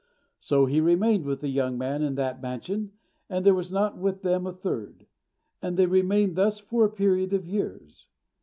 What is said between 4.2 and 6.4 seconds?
them a third; and they remained